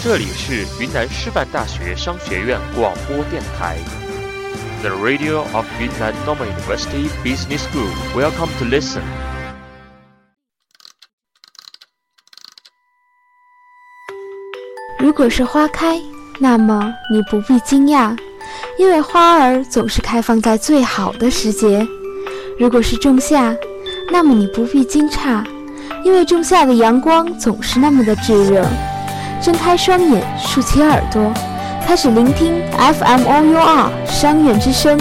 [0.00, 3.76] 这里是云南师范大学商学院广播电台
[4.80, 7.90] ，The Radio of Yunnan Normal University Business School.
[8.14, 9.02] Welcome to listen.
[15.00, 16.00] 如果是花开，
[16.38, 18.16] 那么你不必惊讶，
[18.78, 21.84] 因为花儿总是开放在最好的时节；
[22.56, 23.52] 如果是仲夏，
[24.12, 25.44] 那么你不必惊诧，
[26.04, 28.64] 因为仲夏的阳光总是那么的炙热。
[29.40, 31.32] 睁开双眼，竖起耳朵，
[31.86, 34.98] 开始聆听 FM OUR 商院之声，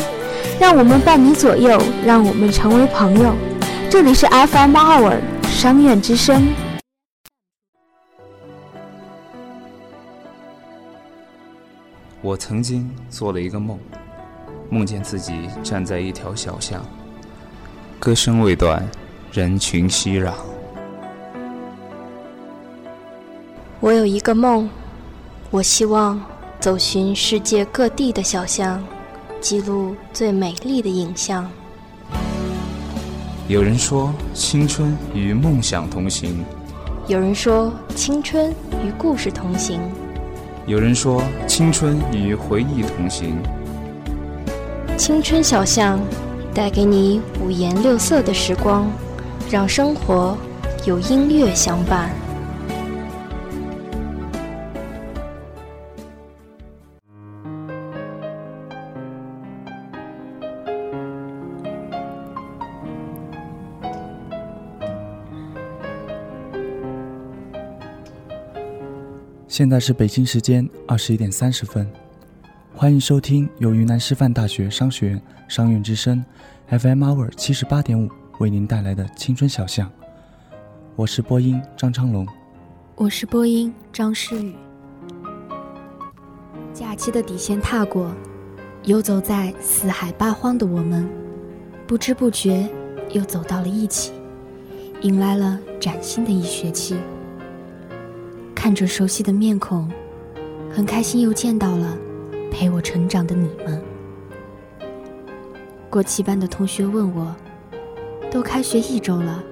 [0.60, 3.34] 让我们伴你左右，让我们成为朋友。
[3.90, 6.48] 这里是 FM OUR 商院之声。
[12.22, 13.80] 我曾经做了一个梦，
[14.70, 16.86] 梦见自己站在一条小巷，
[17.98, 18.88] 歌声未断，
[19.32, 20.32] 人群熙攘。
[23.80, 24.68] 我有一个梦，
[25.52, 26.20] 我希望
[26.60, 28.84] 走寻世界各地的小巷，
[29.40, 31.48] 记录最美丽的影像。
[33.48, 36.44] 有人说青春与梦想同行，
[37.08, 38.50] 有人说青春
[38.84, 39.80] 与故事同行，
[40.66, 43.38] 有人说青春与回忆同行。
[44.98, 46.00] 青春小巷
[46.52, 48.92] 带给你五颜六色的时光，
[49.52, 50.36] 让生活
[50.84, 52.10] 有音乐相伴。
[69.58, 71.92] 现在是北京时间二十一点三十分，
[72.76, 76.24] 欢迎收听由云南师范大学商学院商院之声
[76.68, 78.08] FM Hour 七十八点五
[78.38, 79.92] 为您带来的青春小巷。
[80.96, 82.28] 我是播音张昌龙，
[82.94, 84.56] 我是播音张诗雨。
[86.72, 88.12] 假期的底线踏过，
[88.84, 91.10] 游走在四海八荒的我们，
[91.88, 92.70] 不知不觉
[93.12, 94.12] 又走到了一起，
[95.02, 96.96] 迎来了崭新的一学期。
[98.58, 99.88] 看着熟悉的面孔，
[100.74, 101.96] 很开心又见到了
[102.52, 103.80] 陪我成长的你们。
[105.92, 107.36] 过期班的同学问我
[108.32, 109.44] ：“都开学一周了，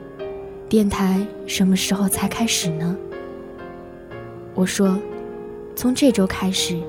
[0.67, 2.97] 电台什么时候才开始呢？”
[4.55, 4.97] 我说
[5.77, 6.81] ：“从这周开始，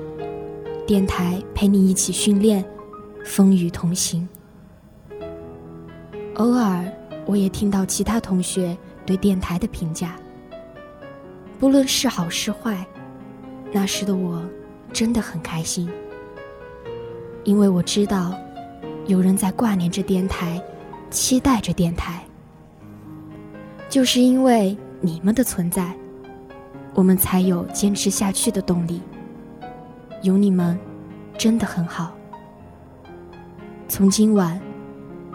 [0.87, 2.65] 电台陪你一起训练，
[3.23, 4.27] 风雨同行。”
[6.33, 6.83] 偶尔，
[7.27, 8.75] 我也听到其他同学
[9.05, 10.15] 对电台的评价。
[11.59, 12.85] 不论是好是坏，
[13.71, 14.43] 那时的我
[14.93, 15.89] 真的很开心，
[17.43, 18.33] 因为我知道
[19.07, 20.61] 有人在挂念着电台，
[21.09, 22.23] 期待着电台。
[23.89, 25.95] 就是因为你们的存在，
[26.93, 29.01] 我们才有坚持下去的动力。
[30.21, 30.77] 有你们，
[31.37, 32.13] 真的很好。
[33.87, 34.59] 从今晚，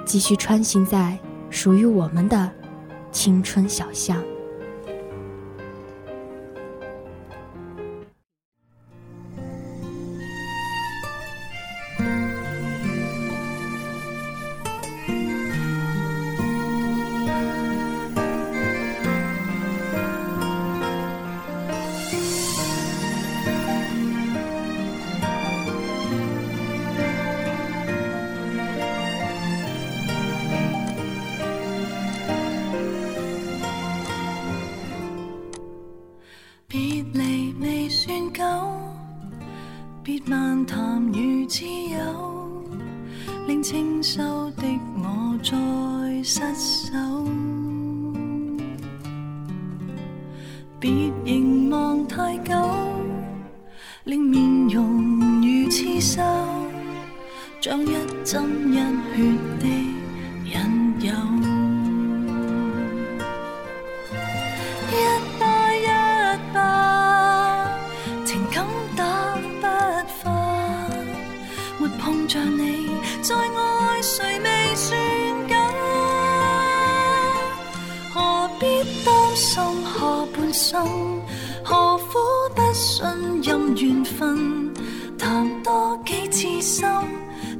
[0.04, 1.18] 继续穿行在
[1.50, 2.48] 属于我们的
[3.10, 4.22] 青春小巷。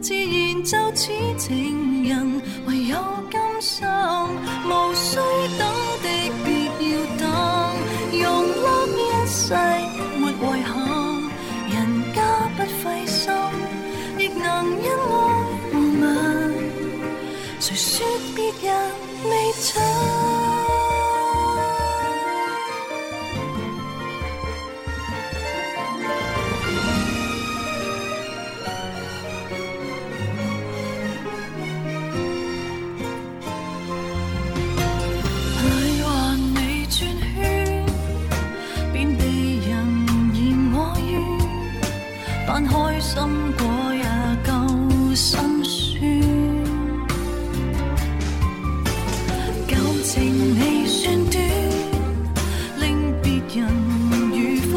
[0.01, 2.97] 自然就似情人唯有
[3.31, 3.87] 甘心
[4.67, 5.17] 无需
[5.57, 6.09] 等的
[6.45, 7.23] 别要等
[8.13, 8.67] 容纳
[8.99, 9.55] 一世
[10.19, 10.75] 没遗憾
[11.71, 12.21] 人家
[12.57, 13.33] 不费心
[14.19, 15.13] 亦能因爱
[15.71, 16.55] 共吻
[17.61, 18.91] 谁说别人
[19.31, 19.53] 未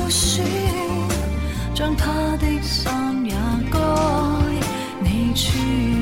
[0.09, 0.41] 需
[1.73, 2.91] 将他的心
[3.25, 3.33] 也
[3.71, 3.79] 该
[5.01, 5.94] 你去。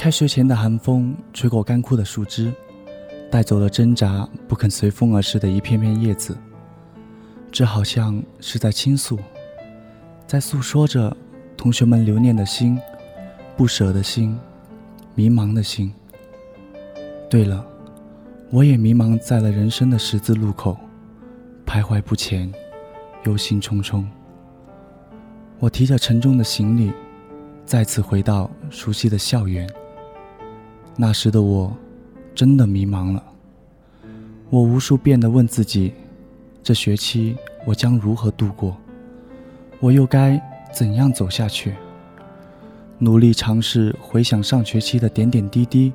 [0.00, 2.50] 开学前的寒风吹过干枯的树枝，
[3.30, 6.34] 带走了挣扎不肯随风而逝的一片片叶子。
[7.52, 9.18] 这好像是在倾诉，
[10.26, 11.14] 在诉说着
[11.54, 12.80] 同学们留念的心、
[13.58, 14.34] 不舍的心、
[15.14, 15.92] 迷茫的心。
[17.28, 17.62] 对了，
[18.48, 20.78] 我也迷茫在了人生的十字路口，
[21.66, 22.50] 徘徊不前，
[23.24, 24.02] 忧心忡忡。
[25.58, 26.90] 我提着沉重的行李，
[27.66, 29.70] 再次回到熟悉的校园。
[31.02, 31.74] 那时的我，
[32.34, 33.24] 真的迷茫了。
[34.50, 35.94] 我无数遍地问自己：
[36.62, 38.76] 这学期我将如何度过？
[39.78, 40.38] 我又该
[40.74, 41.74] 怎样走下去？
[42.98, 45.90] 努力尝试回想上学期的点点滴滴，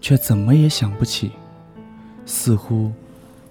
[0.00, 1.32] 却怎么也想不起。
[2.24, 2.92] 似乎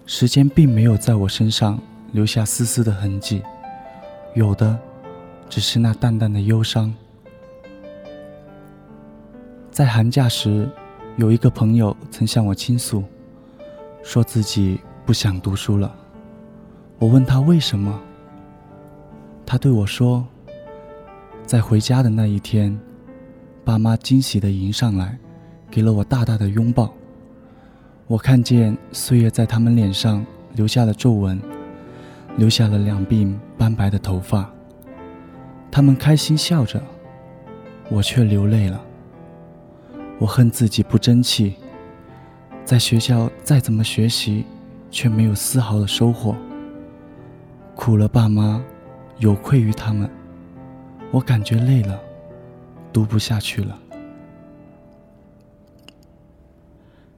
[0.06, 1.78] 时间并没有在我身上
[2.14, 3.42] 留下丝丝的痕迹，
[4.36, 4.80] 有的
[5.50, 6.96] 只是那淡淡的忧伤。
[9.72, 10.70] 在寒假时，
[11.16, 13.06] 有一个朋友曾向我倾诉，
[14.04, 15.96] 说自己不想读书了。
[17.00, 17.98] 我问他为什么，
[19.46, 20.28] 他对我说
[21.48, 22.78] ：“在回家的那一天，
[23.64, 25.18] 爸妈惊喜地迎上来，
[25.70, 26.94] 给了我大大的拥抱。
[28.08, 31.42] 我看见岁月在他们脸上留下了皱纹，
[32.36, 34.52] 留下了两鬓斑白的头发。
[35.72, 36.84] 他们开心笑着，
[37.90, 38.84] 我却流泪了。”
[40.22, 41.56] 我恨自己不争气，
[42.64, 44.46] 在学校再怎么学习，
[44.92, 46.36] 却没有丝毫的收获。
[47.76, 48.64] 苦了爸妈，
[49.18, 50.08] 有愧于他们，
[51.10, 52.00] 我感觉累了，
[52.94, 53.76] 读不下去了。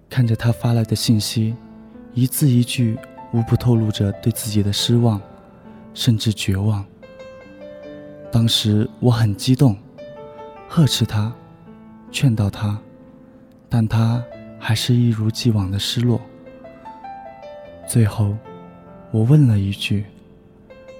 [0.09, 1.53] 看着他发来的信息，
[2.13, 2.97] 一字一句
[3.33, 5.19] 无不透露着对自己的失望，
[5.93, 6.85] 甚至绝望。
[8.31, 9.75] 当时我很激动，
[10.69, 11.35] 呵斥他，
[12.09, 12.79] 劝导他。
[13.73, 14.23] 但他
[14.59, 16.21] 还是一如既往的失落。
[17.87, 18.37] 最后，
[19.09, 20.05] 我问了一句：“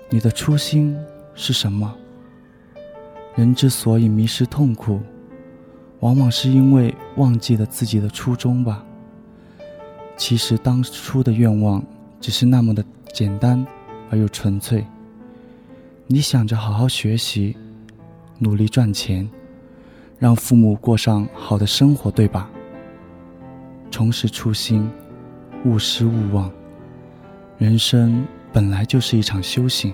[0.10, 0.98] 你的初心
[1.36, 1.94] 是什么？”
[3.38, 5.00] 人之所以迷失痛苦，
[6.00, 8.84] 往往是因为忘记了自己的初衷吧。
[10.18, 11.84] 其实当初的愿望
[12.20, 13.64] 只是那么的简单
[14.10, 14.84] 而又纯粹。
[16.08, 17.56] 你想着好好学习，
[18.40, 19.30] 努力赚钱，
[20.18, 22.50] 让父母过上好的生活，对吧？
[23.94, 24.90] 重拾初心，
[25.66, 26.52] 勿失勿忘。
[27.60, 29.94] 人生本来就是一场修行。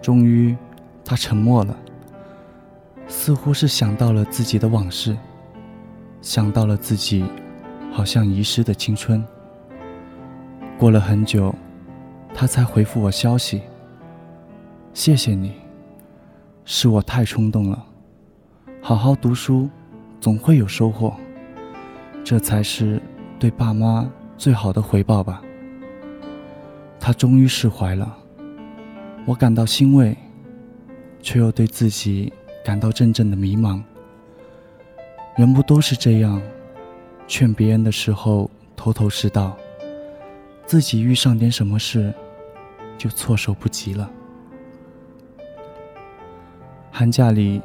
[0.00, 0.56] 终于，
[1.04, 1.76] 他沉默了。
[3.08, 5.14] 似乎是想到了自己的往事，
[6.22, 7.26] 想到了自己
[7.92, 9.22] 好像遗失的青春。
[10.78, 11.54] 过了很久，
[12.32, 13.60] 他才回复我消息
[14.94, 15.52] ：“谢谢你，
[16.64, 17.84] 是我太冲动了。
[18.80, 19.68] 好好读书，
[20.22, 21.14] 总会有收获，
[22.24, 23.00] 这才是
[23.38, 25.42] 对爸妈最好的回报吧。”
[27.00, 28.16] 他终于释怀了，
[29.24, 30.16] 我感到欣慰，
[31.22, 32.32] 却又对自己
[32.64, 33.82] 感到阵阵的迷茫。
[35.36, 36.42] 人不都是这样，
[37.26, 39.56] 劝别人的时候头头是道，
[40.66, 42.12] 自己遇上点什么事
[42.98, 44.10] 就措手不及了。
[46.90, 47.62] 寒假里，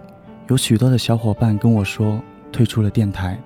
[0.48, 3.38] 有许多的小伙伴跟我说退出了电台，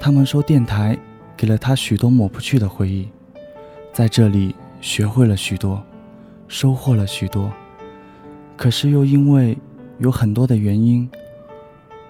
[0.00, 0.98] 他们说电台
[1.36, 3.08] 给了他许多抹不去的回忆。
[3.92, 5.82] 在这里学会了许多，
[6.46, 7.52] 收获了许多，
[8.56, 9.58] 可是又因为
[9.98, 11.10] 有很多的原因，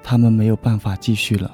[0.02, 1.50] 他们没有办法继续了。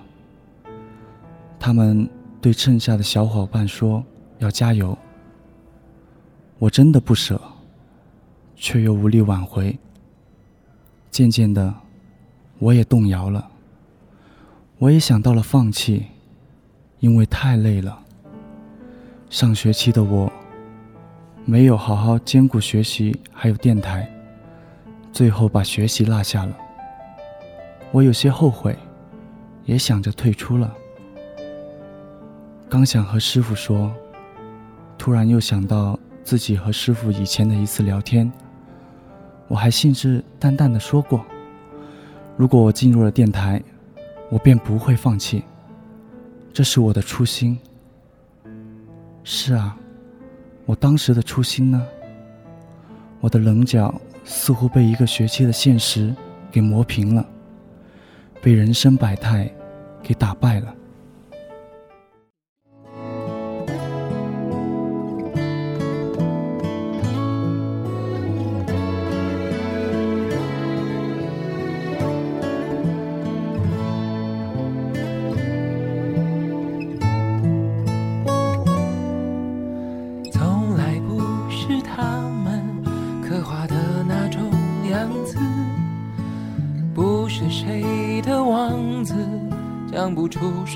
[1.58, 2.08] 他们
[2.40, 4.04] 对剩下的小伙伴说
[4.38, 4.96] ：“要加油。”
[6.58, 7.40] 我真的不舍，
[8.56, 9.78] 却又无力挽回。
[11.10, 11.72] 渐渐的，
[12.58, 13.50] 我也动摇了，
[14.78, 16.06] 我也想到了放弃，
[17.00, 17.98] 因为太累了。
[19.30, 20.32] 上学期的我，
[21.44, 24.08] 没有好好兼顾学习，还有电台，
[25.12, 26.56] 最后把学习落下了。
[27.90, 28.76] 我有些后悔，
[29.64, 30.72] 也想着退出了。
[32.68, 33.92] 刚想和师傅说，
[34.96, 38.30] 突然又想到自己和师傅以前的一次聊天，
[39.46, 41.24] 我还信誓旦旦的说过，
[42.36, 43.62] 如果我进入了电台，
[44.30, 45.44] 我便不会放弃，
[46.54, 47.58] 这是我的初心。
[49.24, 49.76] 是啊，
[50.64, 51.84] 我当时的初心呢？
[53.20, 53.92] 我的棱角
[54.24, 56.14] 似乎被一个学期的现实
[56.52, 57.26] 给磨平了，
[58.40, 59.52] 被人生百态
[60.00, 60.72] 给打败了。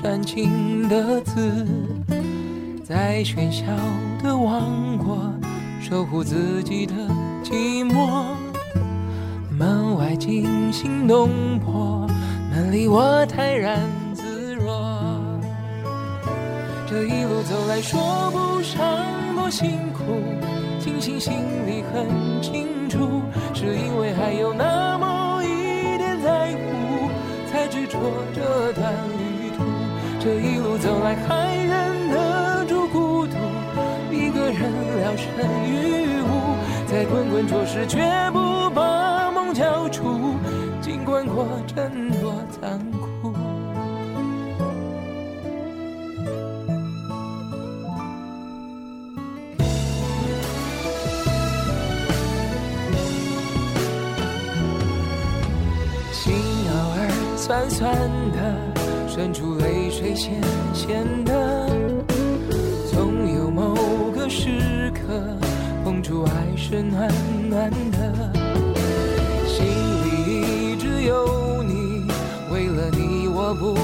[0.01, 1.67] 煽情的字，
[2.85, 3.65] 在喧嚣
[4.23, 5.29] 的王国
[5.81, 6.93] 守护自己的
[7.43, 8.23] 寂寞。
[9.51, 11.29] 门外惊心动
[11.59, 12.07] 魄，
[12.49, 13.81] 门里我泰然
[14.13, 14.89] 自若。
[16.87, 17.99] 这一路走来说
[18.31, 18.79] 不上
[19.35, 20.01] 多辛苦，
[20.79, 21.33] 庆幸心
[21.67, 23.21] 里很清楚，
[23.53, 27.09] 是因为还有那么一点在乎，
[27.51, 27.99] 才执着
[28.33, 29.18] 这段。
[30.21, 33.37] 这一路走来，还忍得住孤独，
[34.11, 34.59] 一个人
[34.99, 35.29] 聊胜
[35.65, 36.55] 于无，
[36.87, 37.99] 在滚滚浊世，绝
[38.33, 40.35] 不把梦交出，
[40.81, 43.33] 尽管过程多残酷。
[56.11, 57.95] 心偶尔酸酸
[58.33, 58.78] 的。
[59.19, 60.41] 忍住泪水，咸
[60.73, 61.67] 咸的。
[62.89, 63.75] 总有某
[64.15, 65.35] 个时刻，
[65.83, 67.11] 碰出爱是暖
[67.49, 68.31] 暖的。
[69.45, 69.65] 心
[70.05, 72.07] 里一直有你，
[72.49, 73.75] 为了你我不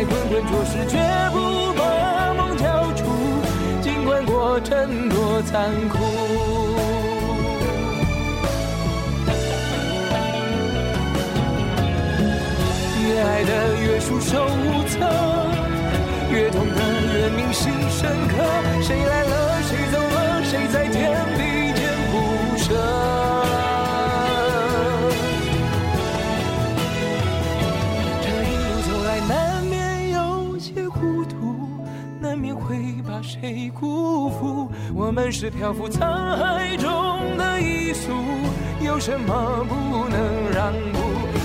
[0.00, 0.96] 在滚滚浊世，绝
[1.30, 3.04] 不把梦交出，
[3.82, 5.98] 尽管过程多残酷。
[13.02, 14.96] 越爱的越束手无策，
[16.32, 16.80] 越痛的
[17.12, 18.36] 越铭心深刻。
[18.80, 19.19] 谁来
[35.02, 38.12] 我们是漂浮沧海中的一粟，
[38.84, 40.98] 有什么不能让步？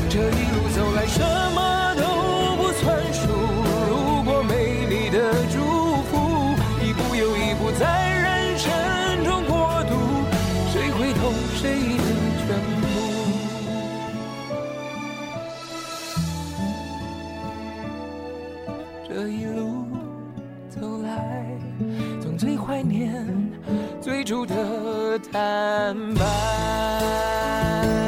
[0.09, 1.23] 这一路走来，什
[1.55, 2.03] 么都
[2.61, 3.31] 不算数。
[3.87, 5.55] 如果美丽的祝
[6.11, 7.85] 福，一步又一步在
[8.19, 8.69] 人生
[9.23, 9.95] 中过渡，
[10.73, 12.03] 谁会懂谁的
[12.43, 12.83] 全部？
[19.07, 19.87] 这一路
[20.79, 21.57] 走来，
[22.21, 23.25] 总最怀念
[24.01, 28.04] 最初的坦白。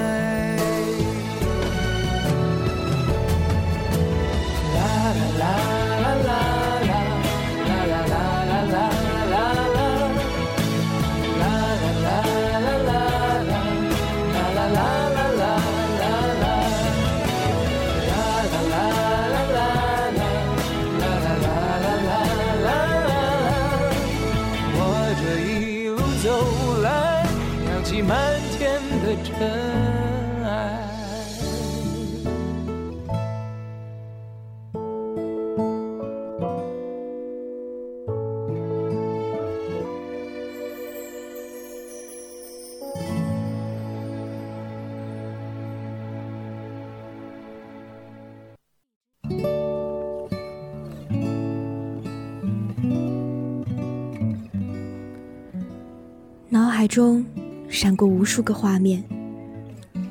[56.88, 57.25] 中
[57.67, 59.03] 闪过无数个画面，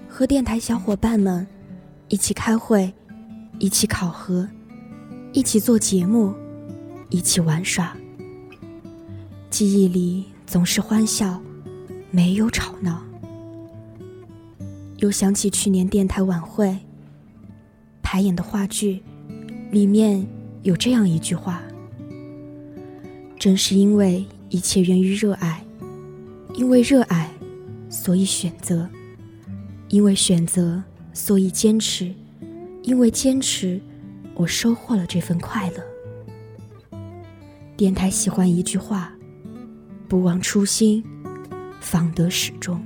[0.09, 1.47] 和电台小伙伴们
[2.09, 2.92] 一起开会，
[3.59, 4.47] 一起考核，
[5.33, 6.35] 一起做节目，
[7.09, 7.97] 一起玩耍。
[9.49, 11.40] 记忆里总是欢笑，
[12.11, 13.03] 没有吵闹。
[14.98, 16.77] 又想起去年电台晚会
[18.03, 19.03] 排演的话剧，
[19.70, 20.27] 里面
[20.62, 21.62] 有这样一句话
[23.38, 25.62] ：“正是因为一切源于热爱。”
[26.57, 27.31] 因为热爱，
[27.90, 28.88] 所以选择；
[29.90, 32.14] 因为选择，所以坚持；
[32.83, 33.79] 因为坚持，
[34.35, 36.99] 我收获了这份快乐。
[37.77, 39.12] 电台喜欢一句话
[40.09, 41.05] ：“不忘初心，
[41.79, 42.83] 方得始终。”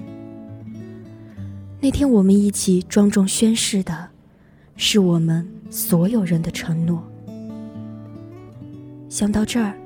[1.80, 4.08] 那天我们一起庄重宣誓的，
[4.74, 7.08] 是我们所有人的承诺。
[9.08, 9.78] 想到这儿，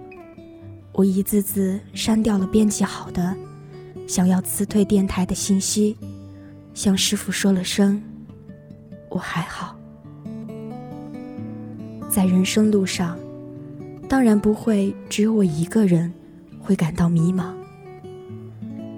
[0.93, 3.37] 我一字字删掉了编辑好的。
[4.07, 5.97] 想要辞退电台的信息，
[6.75, 8.03] 向师傅说了声
[9.09, 9.77] ：“我还好。”
[12.09, 13.19] 在人生路上，
[14.09, 16.13] 当然不会只有我一个人
[16.61, 17.55] 会感到迷茫。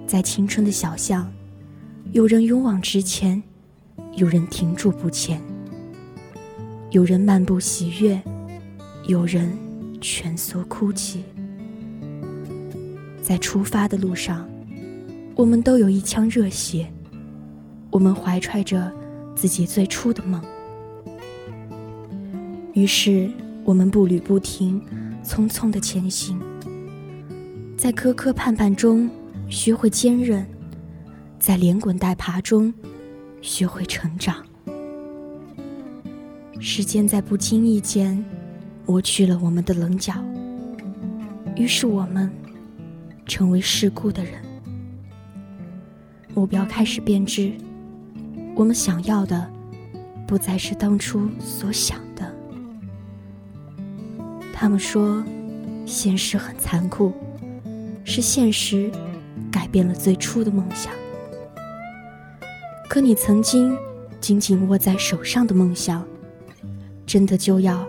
[0.05, 1.31] 在青春的小巷，
[2.11, 3.41] 有人勇往直前，
[4.13, 5.41] 有人停住不前，
[6.91, 8.21] 有人漫步喜悦，
[9.07, 9.57] 有人
[10.01, 11.23] 蜷缩哭泣。
[13.21, 14.47] 在出发的路上。
[15.37, 16.91] 我们都有一腔热血，
[17.91, 18.91] 我们怀揣着
[19.35, 20.41] 自己最初的梦。
[22.73, 23.29] 于是，
[23.63, 24.81] 我们步履不停，
[25.23, 26.41] 匆匆的前行，
[27.77, 29.07] 在磕磕绊绊中
[29.47, 30.43] 学会坚韧，
[31.37, 32.73] 在连滚带爬中
[33.39, 34.43] 学会成长。
[36.59, 38.25] 时间在不经意间
[38.87, 40.15] 磨去了我们的棱角，
[41.55, 42.27] 于是我们
[43.27, 44.46] 成为世故的人。
[46.37, 47.51] 目标开始变质，
[48.55, 49.51] 我们想要的
[50.27, 52.31] 不再是当初所想的。
[54.53, 55.23] 他们说，
[55.83, 57.11] 现实很残酷，
[58.05, 58.91] 是现实
[59.51, 60.93] 改变了最初的梦想。
[62.87, 63.75] 可你曾经
[64.21, 66.05] 紧紧握在手上的梦想，
[67.03, 67.83] 真的就要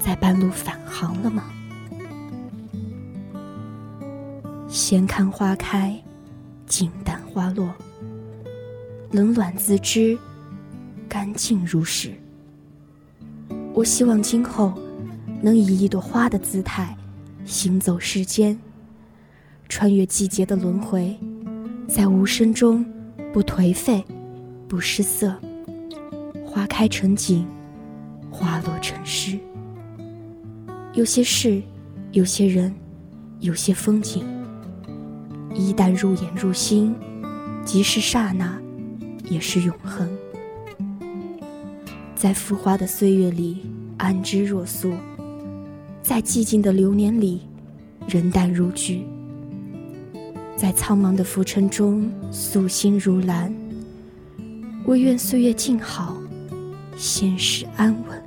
[0.00, 1.44] 在半路返航了吗？
[4.66, 6.02] 闲看花开，
[6.66, 7.20] 静淡。
[7.34, 7.74] 花落，
[9.10, 10.16] 冷暖自知，
[11.08, 12.12] 干净如实。
[13.72, 14.72] 我希望今后
[15.42, 16.96] 能以一朵花的姿态
[17.44, 18.56] 行走世间，
[19.68, 21.18] 穿越季节的轮回，
[21.88, 22.86] 在无声中
[23.32, 24.04] 不颓废，
[24.68, 25.34] 不失色。
[26.46, 27.44] 花开成景，
[28.30, 29.36] 花落成诗。
[30.92, 31.60] 有些事，
[32.12, 32.72] 有些人，
[33.40, 34.24] 有些风景，
[35.54, 36.94] 一旦入眼入心。
[37.64, 38.60] 即是刹那，
[39.24, 40.06] 也是永恒。
[42.14, 43.62] 在浮华的岁月里
[43.96, 44.92] 安之若素，
[46.02, 47.40] 在寂静的流年里
[48.06, 49.02] 人淡如菊，
[50.56, 53.50] 在苍茫的浮尘中素心如兰。
[54.84, 56.14] 唯愿岁月静好，
[56.98, 58.22] 现实安稳。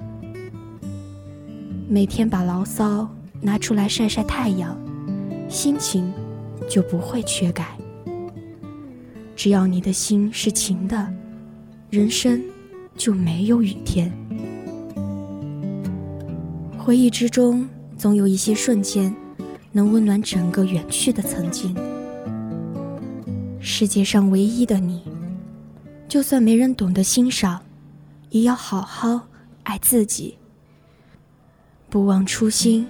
[1.88, 3.08] 每天把牢骚
[3.40, 4.76] 拿出来晒晒太阳，
[5.48, 6.12] 心情
[6.68, 7.78] 就不会缺钙。
[9.36, 11.14] 只要你的心是晴的，
[11.90, 12.44] 人生
[12.96, 14.12] 就没有雨天。
[16.78, 19.14] 回忆之中，总有一些瞬间，
[19.72, 21.76] 能温暖整个远去的曾经。
[23.60, 25.04] 世界上唯一的你，
[26.08, 27.62] 就算没人懂得欣赏，
[28.30, 29.28] 也要好好
[29.64, 30.38] 爱自己。
[31.90, 32.88] 不忘初心，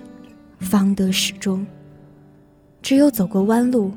[0.59, 1.65] 方得始终。
[2.81, 3.91] 只有走过弯路，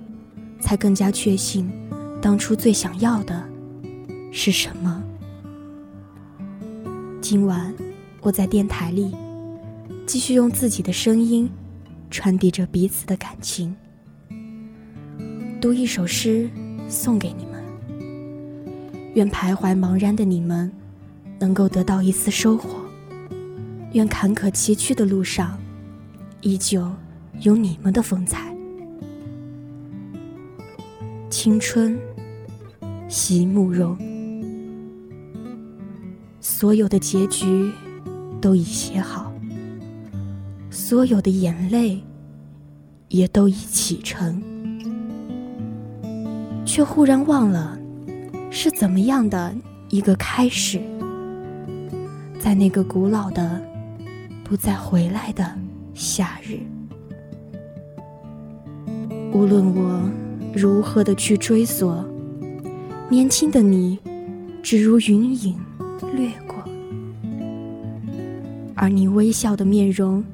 [0.60, 1.70] 才更加确信，
[2.20, 3.44] 当初最想要的
[4.32, 5.02] 是什么。
[7.20, 7.72] 今晚，
[8.20, 9.14] 我在电台里。
[10.06, 11.48] 继续用自己的声音
[12.10, 13.72] 传递着彼此的感情。
[15.60, 16.50] 读一首诗
[16.88, 17.62] 送给你们，
[19.14, 20.68] 愿徘徊茫然的你们
[21.38, 22.70] 能够得到一丝收获。
[23.92, 25.56] 愿坎坷崎岖的路上
[26.40, 26.90] 依旧
[27.42, 28.49] 有你们的风采。
[31.30, 31.96] 青春，
[33.08, 33.96] 席慕容。
[36.40, 37.70] 所有的结局
[38.40, 39.32] 都已写好。
[40.70, 42.02] 所有的眼泪
[43.06, 44.42] 也都已启程，
[46.66, 47.78] 却忽然忘了
[48.50, 49.54] 是怎么样的
[49.88, 50.80] 一个开始。
[52.40, 53.62] 在那个古老的、
[54.42, 55.48] 不再回来的
[55.94, 56.58] 夏日，
[59.32, 60.10] 无论我
[60.54, 62.04] 如何的去追索，
[63.08, 63.98] 年轻的你
[64.62, 65.56] 只如云影
[66.14, 66.56] 掠过，
[68.74, 70.24] 而你微笑的面容。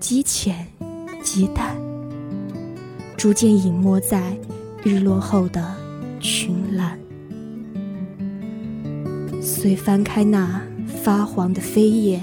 [0.00, 0.66] 极浅，
[1.22, 1.74] 极淡，
[3.16, 4.36] 逐渐隐没在
[4.82, 5.74] 日落后的
[6.20, 6.98] 群岚。
[9.40, 12.20] 遂翻开那发黄的飞页，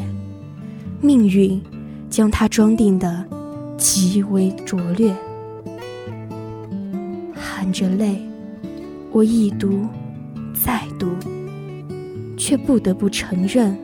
[1.02, 1.60] 命运
[2.08, 3.26] 将它装订的
[3.80, 5.16] 极为拙劣。
[7.72, 8.22] 着泪，
[9.12, 9.88] 我一读
[10.54, 11.08] 再读，
[12.38, 13.78] 却不得不承认，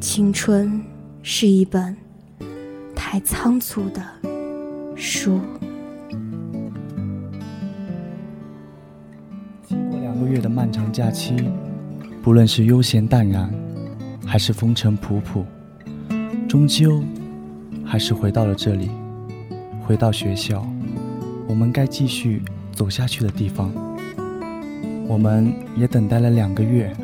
[0.00, 0.80] 青春
[1.22, 1.96] 是一本。
[3.00, 4.02] 太仓促的
[4.94, 5.40] 书。
[9.62, 11.34] 经过两个月的漫长假期，
[12.22, 13.50] 不论是悠闲淡然，
[14.26, 15.42] 还是风尘仆仆，
[16.46, 17.02] 终究
[17.82, 18.90] 还是回到了这里，
[19.86, 20.68] 回到学校，
[21.48, 22.42] 我们该继续
[22.78, 23.72] 走下去的地方。
[25.08, 26.94] 我们也等待了两个月，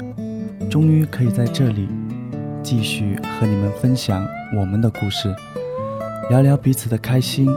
[0.71, 1.89] 终于可以在这里
[2.63, 4.25] 继续和你们分享
[4.57, 5.35] 我们的故事。
[6.31, 7.49] 聊聊彼此的开心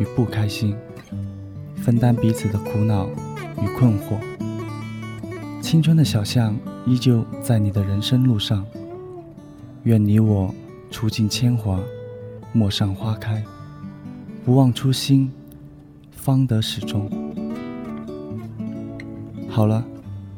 [0.00, 0.74] 与不开心，
[1.76, 3.08] 分担彼此的苦恼
[3.62, 4.18] 与困惑。
[5.62, 8.66] 青春的小巷依旧在你的人生路上，
[9.84, 10.52] 愿你我
[10.90, 11.78] 除尽铅华，
[12.52, 13.40] 陌上花开，
[14.44, 15.30] 不忘初心，
[16.10, 17.08] 方得始终。
[19.50, 19.84] 好了，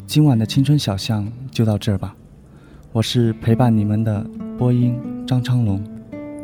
[0.07, 2.17] 今晚的青春小巷就到这儿吧。
[2.93, 4.27] 我是陪伴你们的
[4.59, 5.81] 播音张昌龙。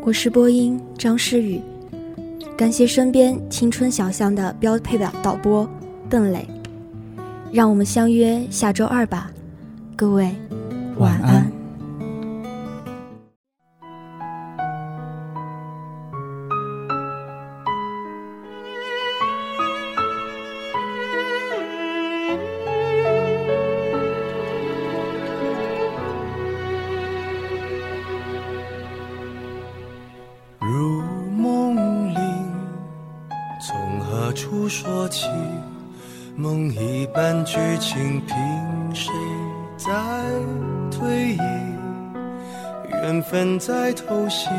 [0.03, 1.63] 我是播音张诗雨，
[2.59, 5.67] 感谢身边青春小巷的标配的导播
[6.11, 6.47] 邓磊，
[7.51, 9.31] 让我们相约下周二吧，
[9.97, 10.31] 各位
[10.99, 11.48] 晚安。
[34.29, 35.27] 何处说起？
[36.37, 38.37] 梦一般剧情凭
[38.95, 39.11] 谁
[39.79, 39.91] 在
[40.91, 41.39] 推移？
[42.91, 44.51] 缘分在偷袭，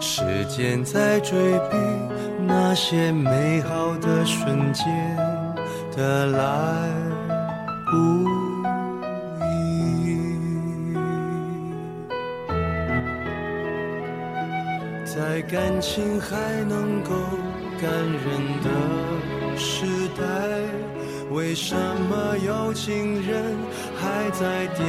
[0.00, 1.76] 时间在追逼
[2.46, 4.86] 那些美好的瞬间
[5.96, 6.88] 的来
[7.90, 7.96] 不
[9.42, 10.16] 易。
[15.04, 17.10] 在感情还能够
[17.80, 18.26] 感人
[18.62, 18.68] 的
[19.58, 19.86] 时
[20.16, 20.22] 代。
[21.30, 23.56] 为什么有情人
[23.96, 24.84] 还在颠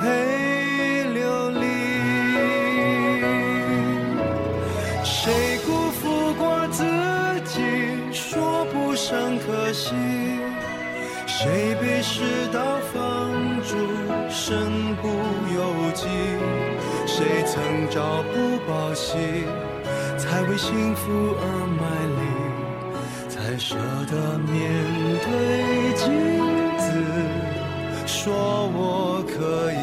[0.00, 1.60] 沛流离？
[5.02, 6.84] 谁辜负过自
[7.44, 7.60] 己，
[8.12, 9.94] 说不上可惜？
[11.26, 13.76] 谁被世道放逐，
[14.30, 15.08] 身不
[15.54, 16.06] 由己？
[17.06, 19.18] 谁曾朝不保夕，
[20.24, 21.02] 才为幸福
[21.38, 21.44] 而
[21.78, 21.82] 卖
[22.16, 22.20] 力？
[23.28, 23.76] 才舍
[24.10, 24.52] 得面
[25.20, 25.28] 对
[25.94, 26.02] 镜
[26.78, 26.84] 子，
[28.06, 28.32] 说
[28.72, 29.74] 我可以。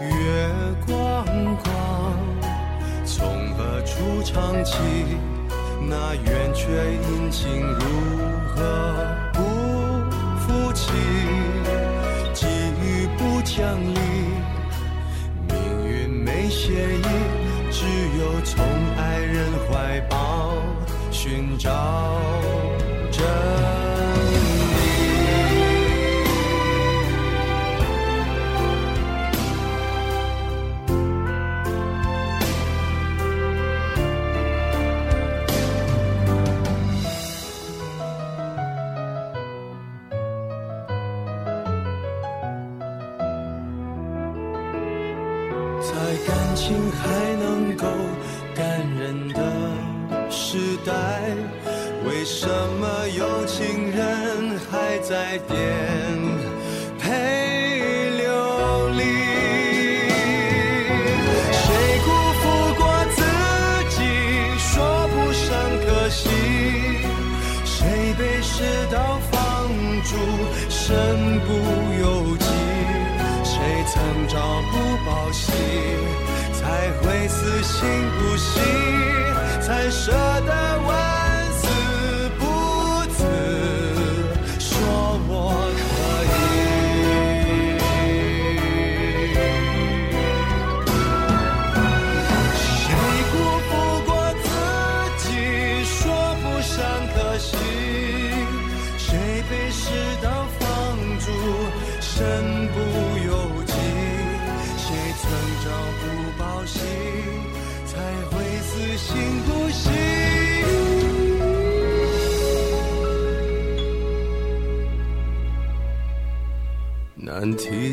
[0.00, 0.04] 月
[0.84, 1.24] 光
[1.62, 1.72] 光，
[3.04, 3.14] 从
[3.54, 4.72] 何处唱起？
[5.88, 7.80] 那圆缺阴晴如
[8.48, 8.58] 何
[13.54, 13.56] 遇。
[13.56, 13.98] 不讲理，
[15.48, 15.54] 命
[15.86, 17.04] 运没协议，
[17.70, 17.86] 只
[18.18, 18.64] 有从
[18.96, 20.56] 爱人怀抱
[21.12, 21.70] 寻找
[23.12, 23.22] 着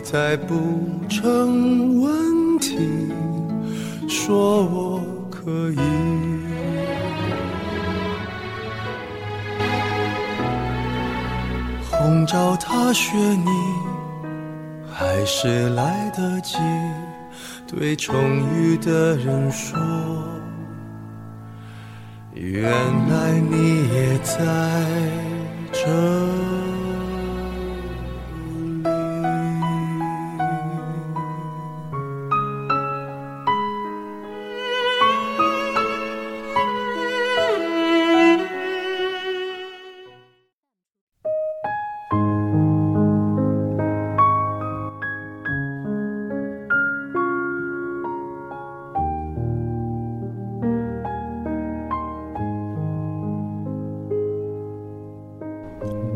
[0.03, 0.55] 再不
[1.07, 2.77] 成问题，
[4.09, 5.77] 说我可以。
[11.89, 13.49] 红照踏雪你，
[14.91, 16.57] 还是来得及
[17.67, 18.13] 对重
[18.53, 19.79] 遇的人说，
[22.33, 24.35] 原来你也在
[25.71, 26.40] 这里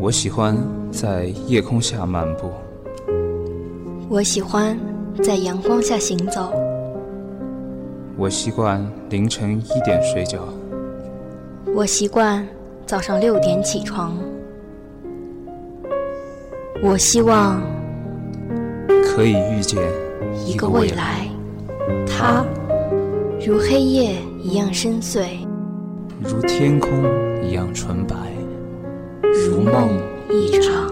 [0.06, 0.56] 我喜欢
[0.92, 2.52] 在夜空下漫步，
[4.08, 4.78] 我喜欢
[5.20, 6.52] 在阳光下行走，
[8.16, 10.38] 我习惯凌晨一点睡觉，
[11.74, 12.46] 我习惯
[12.86, 14.16] 早上六点起床。
[16.84, 17.60] 我希望
[19.02, 19.82] 可以遇见
[20.46, 21.26] 一个未来，
[22.06, 22.46] 他
[23.44, 25.26] 如黑夜一样深邃，
[26.20, 26.92] 如天空
[27.42, 28.14] 一样纯白，
[29.34, 29.88] 如梦
[30.30, 30.86] 一场。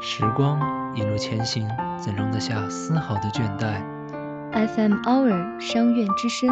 [0.00, 0.58] 时光
[0.94, 1.66] 一路前行，
[1.98, 3.80] 怎容得下丝毫的倦怠
[4.52, 6.48] ？FM Hour 商院之声，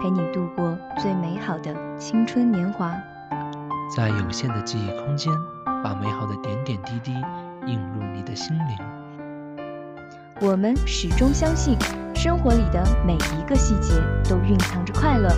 [0.00, 2.94] 陪你度过最美好的青春年华。
[3.94, 5.32] 在有限的记忆空间，
[5.82, 7.12] 把美好的点点滴滴
[7.66, 9.03] 映入你的心灵。
[10.40, 11.78] 我们始终相信，
[12.12, 13.94] 生活里的每一个细节
[14.28, 15.28] 都蕴藏着快乐。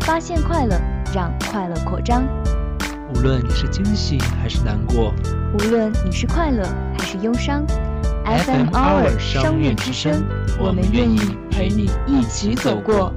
[0.00, 0.78] 发现快乐，
[1.14, 2.22] 让快乐扩张。
[3.14, 5.14] 无论你是惊喜还是难过，
[5.54, 6.62] 无论你是快乐
[6.98, 7.64] 还是忧伤
[8.26, 10.22] FM Hour 商院之声，
[10.60, 11.18] 我们愿意
[11.50, 13.14] 陪你一起走过。